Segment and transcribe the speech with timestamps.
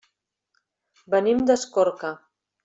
[1.15, 2.13] Venim d'Escorca.